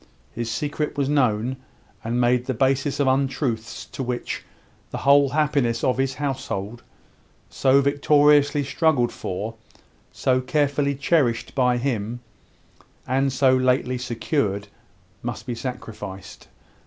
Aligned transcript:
His 0.33 0.49
secret 0.49 0.97
was 0.97 1.07
known, 1.07 1.57
and 2.03 2.19
made 2.19 2.47
the 2.47 2.55
basis 2.55 2.99
of 2.99 3.05
untruths 3.05 3.85
to 3.85 4.01
which 4.01 4.43
the 4.89 4.97
whole 4.97 5.29
happiness 5.29 5.83
of 5.83 5.99
his 5.99 6.15
household, 6.15 6.81
so 7.51 7.81
victoriously 7.81 8.63
struggled 8.63 9.11
for, 9.11 9.53
so 10.11 10.41
carefully 10.41 10.95
cherished 10.95 11.53
by 11.53 11.77
him, 11.77 12.19
and 13.05 13.31
so 13.31 13.55
lately 13.55 13.99
secured, 13.99 14.69
must 15.21 15.45
be 15.45 15.53
sacrificed. 15.53 16.47